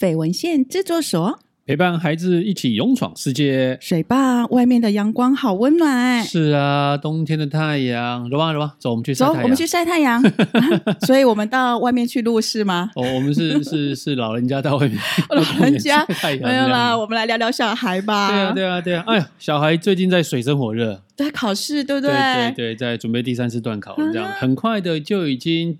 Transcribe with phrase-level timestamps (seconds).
[0.00, 3.76] 绯闻线制作所陪伴孩子一起勇闯世界。
[3.82, 6.24] 水爸，外面的阳光好温暖。
[6.24, 10.20] 是啊，冬天的太阳，走吧走吧，走，我们去晒太阳。
[10.22, 10.80] 走，我们去晒太阳。
[10.86, 12.90] 啊、所以我们到外面去录是吗？
[12.96, 16.04] 哦，我们是是是老人家到外面， 老人家
[16.42, 16.96] 没有啦。
[16.96, 18.30] 我们来聊聊小孩吧。
[18.30, 19.04] 对啊，对啊，对啊。
[19.06, 22.10] 哎呀，小孩最近在水深火热，在考试，对不对？
[22.10, 25.78] 对对对，在准备第三次段考，这样、啊、很快的就已经。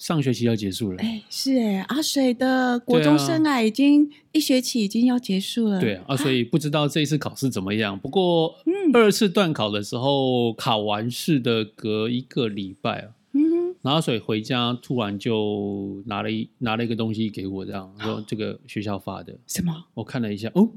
[0.00, 7.98] 上学期要结束了，哎，是哎，阿水的国中生啊已经、啊、一学期已经要结束了，对啊，啊，所以不知道这一次考试怎么样。
[7.98, 19.36] 不过，嗯，二次段考的时候，考完试的隔一个礼拜啊，嗯哼，然后阿水回家突然就拿了一拿了一个东西给我，这样说这个学校发的。
[19.46, 19.84] 什么？
[19.92, 20.70] 我看了一下，哦，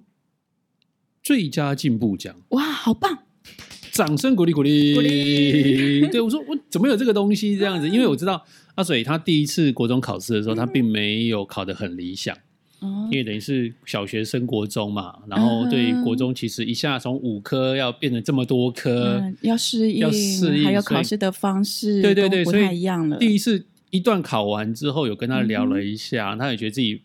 [1.24, 3.20] 最佳进步奖，哇，好棒！
[3.94, 4.96] 掌声鼓励鼓励。
[4.96, 6.10] 鼓励！
[6.12, 7.88] 对我说，我怎么有这个东西这样子？
[7.88, 8.44] 因为我知道
[8.76, 12.36] 阿水他第一次国中考试的时候，他并没有考得很理想，
[12.82, 23.18] 因为等于是小学升国中嘛，然后对国中其实一下从五科要变成这么多科，要适应，要适应，还有考试的方式，对对对，不太一样了。
[23.18, 27.02] 第一次一段考完之后，有跟他聊了一下，他也觉得自己。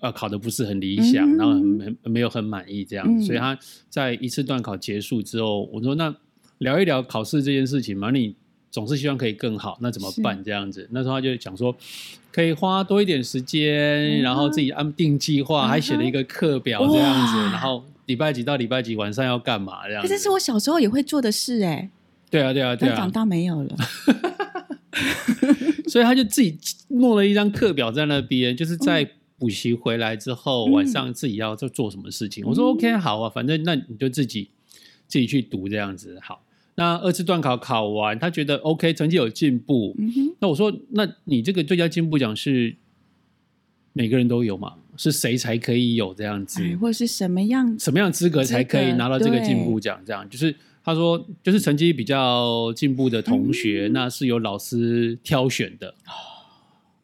[0.00, 3.56] 呃，考的不是很理想，嗯、然后很没有很满意这样，嗯、所以他
[3.88, 6.12] 在一次段考结束之后，我说那
[6.58, 8.34] 聊一聊考试这件事情嘛，你
[8.72, 10.88] 总是希望可以更好，那怎么办这样子？
[10.90, 11.72] 那时候他就讲说，
[12.32, 20.08] 可以花多一点时间，嗯、然后自己安定计划，嗯、还写了一个课表这样子，然后礼拜几到礼拜几晚上要干嘛这样子。
[20.08, 21.88] 这是我小时候也会做的事哎。
[22.30, 22.96] 对啊，对啊，对啊。
[22.96, 23.76] 长大没有了，
[25.86, 29.08] 所以他就自己弄了一张课表在那边，就是在。
[29.38, 32.44] 补习回来之后，晚上自己要做做什么事情？
[32.44, 34.48] 嗯、我说 OK，好啊，反正那你就自己
[35.08, 36.16] 自己去读这样子。
[36.22, 39.94] 好，那二次段考考完，他觉得 OK，成绩有进步。
[39.98, 42.74] 嗯、那我说，那你这个最佳进步奖是
[43.92, 44.74] 每个人都有吗？
[44.96, 46.62] 是谁才可以有这样子？
[46.76, 50.00] 或者是什么样什么样资格才可以拿到这个进步奖？
[50.04, 55.94] 这样就是他说，就是成绩比较进步的同学，嗯、那是由老师挑选的。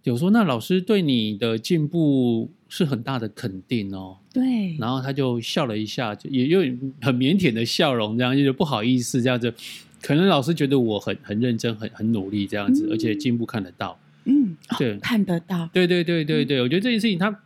[0.05, 4.17] 有说，那老师对你的进步是很大的肯定哦。
[4.33, 6.61] 对，然后他就笑了一下，就也有
[7.01, 9.53] 很腼腆的笑容，这样就不好意思，这样子。
[10.01, 13.99] 可能老师觉得我很很认真，很很努力，这样子，嗯、而且进步看得到。
[14.27, 15.69] 嗯，对、哦，看得到。
[15.73, 17.37] 对对对对对，嗯、我觉得这件事情他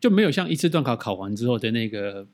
[0.00, 2.26] 就没有像一次段考考完之后的那个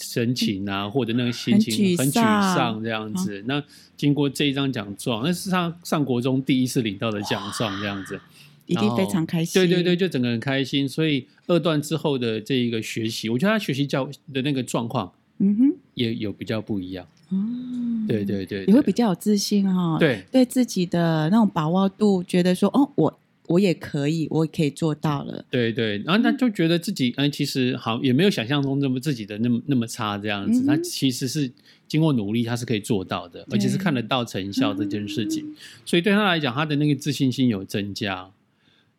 [0.00, 2.22] 神情啊，嗯、或者那个心情很沮
[2.54, 3.40] 丧这样子。
[3.40, 3.64] 哦、那
[3.96, 8.20] 经过这一张奖状，那是他上国中第一次领到的奖状，这样子。
[8.66, 10.88] 一定非常开心，对对对，就整个人开心。
[10.88, 17.06] 所以二段之后的这一个学习，我觉得他学习教的那个状况，嗯哼，也有比较不一样。
[17.30, 19.96] 嗯，对对对，你会比较有自信哈、哦。
[19.98, 25.44] 对，对自己的那种把握度，觉得说哦，我我也可以，我也可以做到了。
[25.50, 30.62] 对对，然后他就觉得自己嗯，其实好也没有想象中那么自己的那么那么差这样子。
[30.62, 31.50] 嗯、他其实是
[31.88, 35.44] 经过努力，他是可以做到的，而且是看得到成效这件事情。
[35.46, 38.30] 嗯、所以对他来讲，他的那个自信心有增加。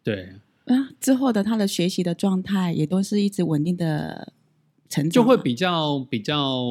[0.03, 0.29] 对
[0.65, 4.33] 啊，之后的他的学习的状态也都是一直稳定的
[4.89, 6.63] 成长，就会比较比较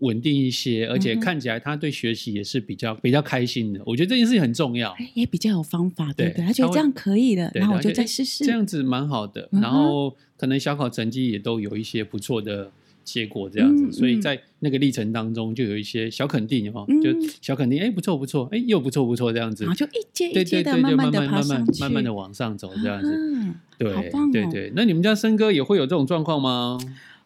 [0.00, 3.80] 稳定一些，而且看起来他对学习也是比较比较开心的。
[3.86, 6.46] 我觉得这件事情很重要，也比较有方法，对不对？
[6.46, 9.48] 他觉得这样可以的，然后我就再试试，这样子蛮好的。
[9.52, 12.70] 然后可能小考成绩也都有一些不错的。
[13.06, 24.72] 结果这样子，嗯、所以在那个历程当中就有一些小肯定哦，嗯、就小肯定，哎，不错不错，哎，又不错不错这样子，然后就一阶一阶的慢慢的爬上去，慢慢的往上走这样子，嗯、对，对对。
[24.74, 26.76] 那你们家森哥也会有这种状况吗？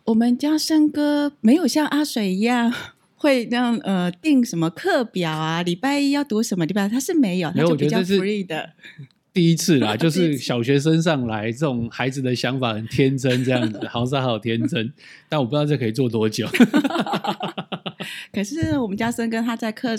[0.04, 2.72] 我们家森哥没有像阿水一样
[3.16, 8.70] 会这样呃定什么课表啊，礼拜一要读什么礼拜，他是没有，他就比较 free 的。
[9.32, 14.92] 第一次啦， 就是小学生上来，这种孩子的想法很天真，这样子， 好傻好天真。
[15.28, 16.48] 但我不知道这可以做多久。
[18.32, 19.96] 可是我们家森哥他在课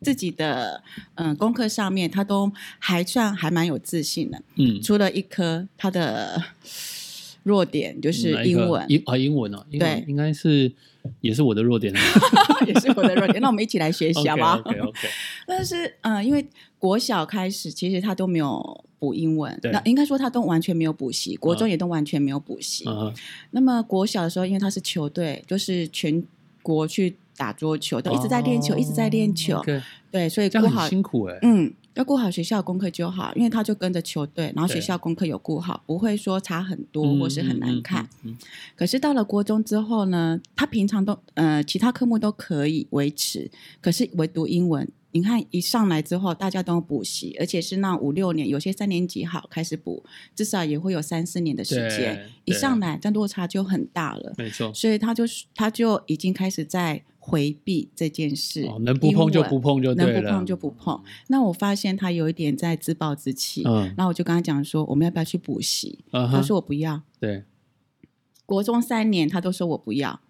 [0.00, 0.82] 自己的
[1.16, 4.40] 嗯功课上面，他都还算还蛮有自信的。
[4.56, 6.40] 嗯，除了一科，他的
[7.48, 10.70] 弱点就是英文，英啊英文哦，对，应该是
[11.20, 11.92] 也是我的弱点，
[12.66, 13.40] 也是我的弱点。
[13.40, 15.08] 那我们一起来学习 好不好？OK OK。
[15.48, 16.46] 但是嗯，因为。
[16.80, 21.34] 国小开始，其实他都没有补英文，那应该说他都完全没有补习。
[21.34, 22.84] 国中也都完全没有补习。
[22.84, 23.12] Uh.
[23.50, 26.22] 那么国小的时候，因为他是球队，就是全
[26.62, 28.78] 国去打桌球，都一直在练球，uh.
[28.78, 29.54] 一直在练球。
[29.62, 29.80] Okay.
[30.10, 31.38] 对，所以顾好辛苦哎。
[31.42, 38.02] 嗯，要顾好学校功课就好，因为他就跟着球队，然后学校功课有顾好，不会说差很多或是很难看。
[38.02, 38.38] 嗯嗯嗯嗯、
[38.74, 43.50] 可是到了国中之后呢，他平常都呃其他科目都可以维持，
[43.80, 44.86] 可是唯独英文。
[45.10, 52.28] 你看一上来之后，大家都补习，而且是那五六年，有些三年级好开始补，至少也会有三四年的时间。
[52.44, 54.34] 一上来，这落差就很大了。
[54.36, 55.24] 没错，所以他就
[55.54, 58.64] 他就已经开始在回避这件事。
[58.64, 61.00] 哦，能不碰就不碰就对了，能不碰就不碰。
[61.28, 63.62] 那我发现他有一点在自暴自弃。
[63.66, 65.98] 嗯，那我就跟他讲说，我们要不要去补习？
[66.12, 67.02] 嗯，他说我不要。
[67.20, 67.44] 对，
[68.46, 70.20] 国中三年他都说我不要。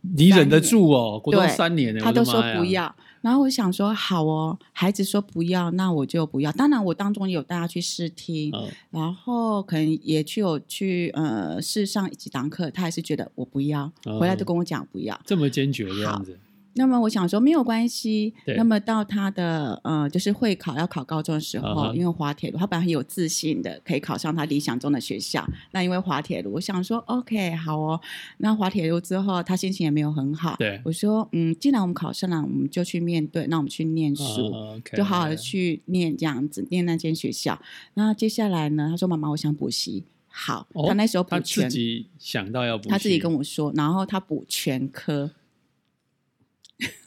[0.00, 1.20] 你忍得住哦？
[1.22, 2.94] 国中三年，他都说不要。
[3.20, 6.50] 然后我想说，好哦，孩子说不要，那我就不要。
[6.50, 16.36] 当然，我当中有带他去试听，嗯、然后可能也去有去呃试上几堂课，他还是觉得我不要，嗯、回来就跟我讲不要，这么坚决这样子。
[16.74, 18.34] 那么我想说没有关系。
[18.56, 21.94] 那么到他的呃，就是会考要考高中的时候，uh -huh.
[21.94, 25.46] 因为滑铁卢，他本来很有自信的可以考上他理想中的学校。
[25.72, 28.00] 那因为滑铁卢，我想说 OK 好哦。
[28.38, 30.56] 那滑铁卢之后，他心情也没有很好。
[30.58, 34.96] 对，我说嗯，既然我们考上了，我们就去面对，那我们去念书，uh.
[34.96, 37.60] 就好好的去念这样子，念那间学校。
[37.94, 38.88] 那接下来呢？
[38.90, 40.04] 他说妈妈，我想补习。
[40.34, 45.30] 好，oh, 他那时候补全，他自己想到要补，他自己跟我说，然后他补全科。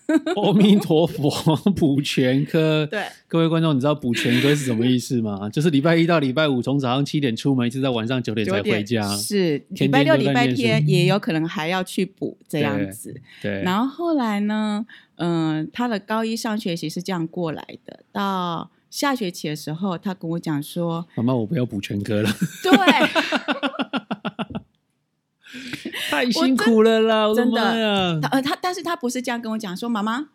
[0.36, 2.86] 阿弥陀佛，补全科。
[2.86, 5.50] 对，各位观众，你知道补全科是什么意思吗？
[5.54, 9.02] 就是礼拜一到礼拜五，从早上七点出门，一直到晚上九点才回家。
[9.16, 13.12] 是，礼拜六、礼拜天也有可能还要去补这样子。
[13.42, 13.52] 对。
[13.52, 14.86] 对，然后后来呢，
[15.16, 18.02] 嗯、呃，他的高一上学期是这样过来的。
[18.12, 22.30] 到下学期的时候，他跟我讲说：“妈妈，我不要补全科了。”
[22.62, 22.72] 对。
[26.10, 27.34] 太辛苦了啦！
[27.34, 30.30] 真的，他呃，他但是他不是这样跟我讲说，妈妈，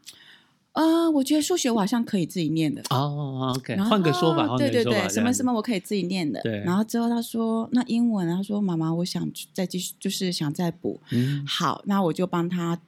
[0.73, 3.55] 呃，我觉得数学我好像可以自己念的哦。
[3.57, 6.41] OK，换个说法，对对对，什么什么我可以自己念的。
[6.43, 11.01] 对，然后之后他说，那英文，他说妈妈，我想再继续，就是想再补。
[11.11, 12.81] 嗯，好，那我就帮他，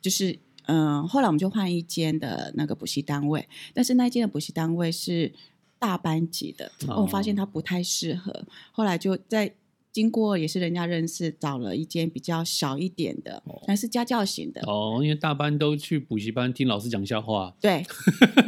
[0.00, 5.32] 就是嗯、呃，后来我们就换一间的那个补习单位，但是那一间的补习单位是
[5.78, 9.54] 大班级的，哦、我发现他不太适合，后来就在。
[9.96, 14.60] 经过也是人家认识，找了一间比较小一点的，但是家教型的。
[14.66, 17.54] 哦，因为大班都去补习班听老师讲笑话。
[17.58, 17.82] 对，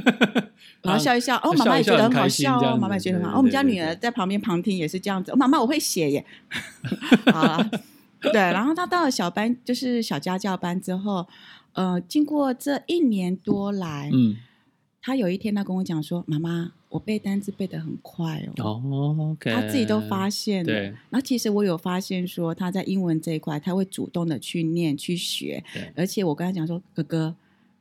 [0.85, 3.33] 然后笑一笑，哦，妈妈也觉得很好笑哦，妈妈也觉得很好。
[3.33, 5.33] 哦，我们家女儿在旁边旁听也是这样子。
[5.33, 6.27] 哦，妈妈我会写耶。
[7.33, 7.71] 好了，
[8.21, 11.27] 对，然后她到了小班，就是小家教班之后，
[11.73, 14.37] 呃，经过这一年多来，嗯，
[15.09, 16.73] 他有一天他跟我讲说，妈妈。
[16.91, 20.73] 我背单词背得很快哦，哦他自己都发现了。
[20.73, 25.63] 对，然后其实我有发现说他在英文这一块，他会主动的去念去学。
[25.75, 27.35] 对，而且我跟他讲说，哥哥，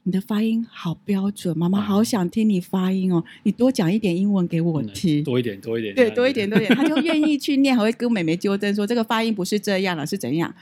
[0.03, 10.53] 你的发音好标准，妈妈好想听你发音哦，你多讲一点英文给我听，多一点，多一点，对，多一点，多一点，他就愿意去念，还会跟妹妹纠正说这个发音不是这样了，是怎样？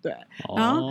[0.00, 0.10] 对，
[0.56, 0.90] 然后、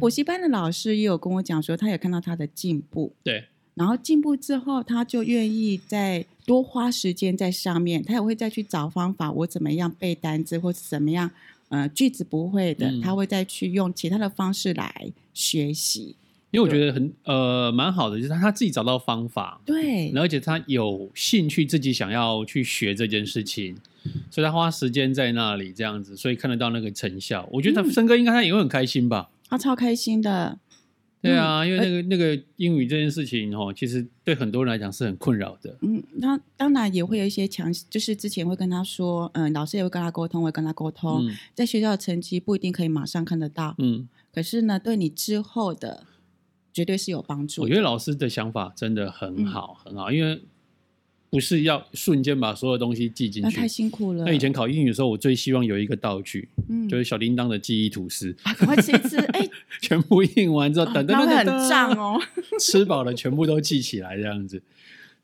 [0.00, 3.12] 补习班的老师也有跟我讲说，他也看到他的进步。
[3.22, 3.44] 对。
[3.80, 11.30] 然后进步之后，他就愿意再多花时间在上面，他也会再去找方法，我怎么样背单词，或是怎么样，
[11.70, 16.14] 呃，句子不会的，嗯、他会再去用其他的方式来学习。
[16.50, 23.74] 因为我觉得很呃蛮好的，就是他他自己找到方法，对，而且他有兴趣自己想要去学这件事情，
[24.30, 27.48] 所以他花时间在那里这样子，所以看得到那个成效。
[27.50, 29.30] 我觉得他森哥应该他也会很开心吧？
[29.48, 30.58] 他超开心的。
[31.22, 35.76] 对啊，因为那个那个英语这件事情哦，其实对很多人来讲是很困扰的。
[35.82, 46.04] 嗯，那当然也会有一些强，就是之前会跟他说，嗯，老师也会跟他沟通，会跟他沟通，嗯，在学校的成绩不一定可以马上看得到，嗯，可是呢，对你之后的
[46.72, 47.62] 绝对是有帮助。
[47.62, 50.42] 我觉得老师的想法真的很好，嗯，很好，因为。
[51.30, 54.24] 不是要瞬间把所有东西记进去，那太辛苦了。
[54.24, 59.48] 那以前考英语的时候，我最希望有一个道具，嗯，就是小叮当的记忆吐司，啊，赶快吃一吃， 哎，
[59.80, 62.20] 全部印完之后，等等等等，很胀哦，
[62.58, 64.60] 吃饱了全部都记起来这样子。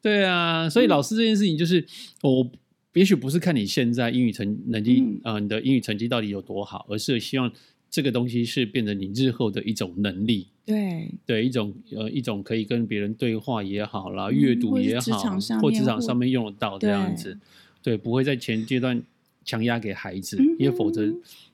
[0.01, 1.85] 对啊，所以老师这件事情就是，
[2.23, 2.49] 我、
[2.93, 5.35] 也许不是看你现在英语成能力啊、嗯。
[5.35, 7.53] 呃，你的英语成绩到底有多好，而是希望。
[7.91, 17.37] 这个东西是变成你日后的一种能力，对对，一种呃一种可以跟别人对话也好啦，阅读也好，或职场上面用得到这样子，
[17.83, 19.03] 对，对，不会在前阶段
[19.45, 21.11] 强压给孩子，嗯，因为否则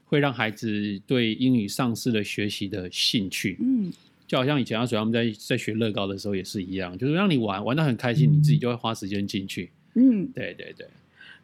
[0.06, 3.56] 会让孩子对英语丧失了学习的兴趣。
[3.60, 3.92] 嗯，
[4.26, 9.70] 就好像以前阿水他们在在学乐高的时候也是一样，就是让你玩玩的很开心，嗯，你自己就会花时间进去。
[9.94, 10.86] 嗯，对对对。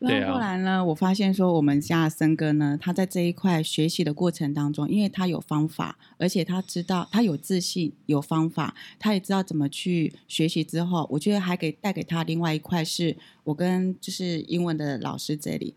[0.01, 0.85] 那后来呢、啊？
[0.85, 10.63] 我发现说，我们家森哥呢，他在这一块学习的过程当中，因为他有方法，而且他知道他有自信、有方法，他也知道怎么去学习。
[10.63, 15.75] 之后，我觉得还给带给他另外一块，是我跟就是英文的老师这里，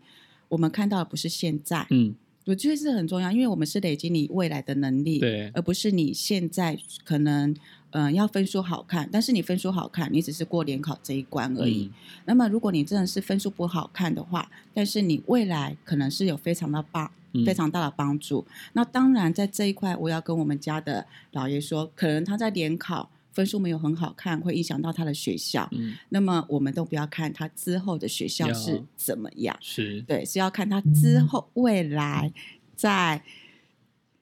[0.48, 7.50] 我们看到的不是现在，嗯，我觉得是很重要，因为我们是累积你未来的能力，对，而不是你现在可能
[7.90, 11.84] 嗯、呃、要分数好看，但是你分数好看，你只是过联考这一关而已。
[11.84, 18.44] 嗯、那么如果你真的是分数不好看的话，但是你未来可能是有非常的棒、嗯、非常大的帮助。
[18.72, 23.10] 那当然在这一块，我要跟我们家的老爷说，可能他在联考。
[23.32, 25.68] 分数没有很好看，会影响到他的学校。
[25.72, 32.32] 嗯，那么我们都不要看他之后的学校是怎么样，是对，是要看他之后未来
[32.76, 33.22] 在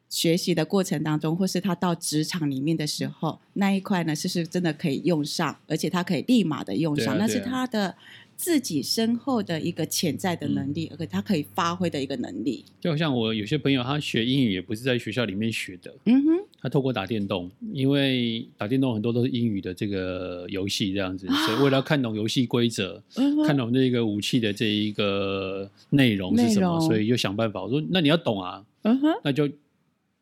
[0.08, 7.96] 学习的过程当中，或是他到职场里面的时候，那一块呢，是不是真的可以用上，而且他可以立马的用上，那是他的。
[8.40, 12.64] 自己身后的一个潜在的能力，而且他可以发挥的一个能力。
[12.80, 16.30] 就好像我有些朋友，他学英语也不是在学校里面学的，嗯哼，
[16.62, 27.62] 他透过打电动，因为打电动很多都是英语的这个游戏这样子，所以为了要看懂游戏规则，啊、看懂这个武器的这一个内容是什么，所以就想办法。
[27.62, 29.48] 我说，那你要懂啊，嗯，那就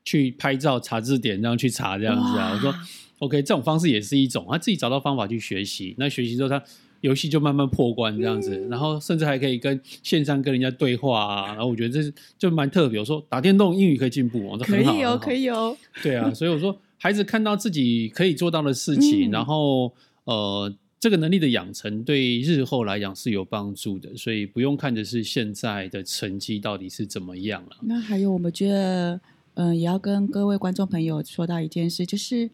[0.04, 2.52] 去拍照、查字典，这样去查这样子啊。
[2.54, 2.74] 我说
[3.18, 5.94] ，OK，这种方式也是一种，他自己找到方法去学习。
[5.98, 6.62] 那学习之后他。
[7.00, 12.98] 游戏就慢慢破关这样子，嗯、然后甚至还可以跟线上跟人家对话啊，然后我觉得这是就蛮特别。
[12.98, 15.76] 我说打电动英语可以进步，我说很好，可以哦，可以哦。
[16.02, 19.92] 对啊，所以我说孩子看到自己可以做到的事情，嗯、然后
[20.24, 27.76] 呃，这个能力的养成对日后来讲是有帮助的，所以不用看的是现在的成绩到底是怎么样了。
[27.82, 29.20] 那还有，我们觉得，
[29.54, 32.50] 嗯、呃，也要跟各位观众朋友说到一件事，就是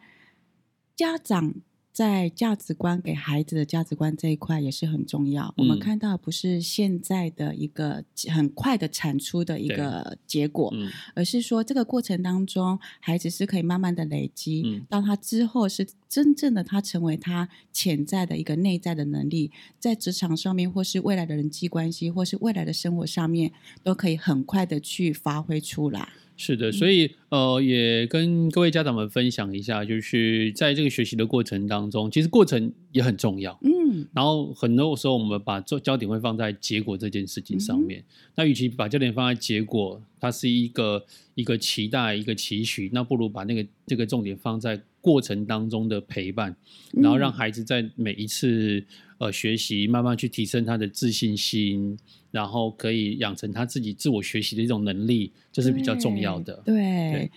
[0.94, 1.54] 家长。
[1.94, 5.46] 在价值观给孩子的价值观这一块也是很重要。
[5.50, 23.50] 嗯、我们看到不是现在的一个很快的产出的一个结果，嗯、而是说这个过程当中，孩子是可以慢慢的累积，嗯、到他之后是真正的他成为他潜在的一个内在的能力，在职场上面或是未来的人际关系或是未来的生活上面，
[23.83, 26.11] 都可以很快的去发挥出来。
[26.37, 33.59] 是的，所以呃，也跟各位家长们分享一下，就是在这个学习的过程当中，其实过程也很重要。
[33.62, 37.99] 嗯，然后很多时候我们把焦焦点会放在结果这件事情上面。
[37.99, 38.04] 嗯、
[38.37, 41.04] 那与其把焦点放在结果，它是一个
[41.35, 46.56] 一个期待、一个期许，那不如把那个这个重点放在过程当中的陪伴，
[46.94, 48.82] 然后让孩子在每一次
[49.18, 51.99] 呃学习，慢慢去提升他的自信心。
[52.34, 56.61] 然后可以养成他自己自我学习的一种能力，这是比较重要的。
[56.64, 57.30] 对，对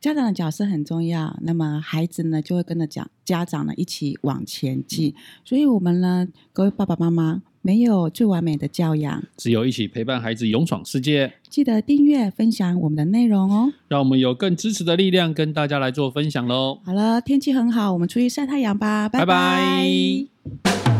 [0.00, 1.36] 家长的角色很重要。
[1.42, 5.08] 那么孩子呢，就会跟着讲家长呢一起往前进。
[5.10, 11.32] 嗯、所以，我们呢，各位爸爸妈妈，没有最完美的教养，只有一起陪伴孩子勇闯世界。
[11.48, 16.80] 记得订阅分享我们的内容哦，让我们有更支持的力量，跟大家来做分享喽。
[16.84, 19.08] 好了，天气很好，我们出去晒太阳吧。
[19.08, 19.26] 拜拜。
[19.26, 20.95] 拜拜。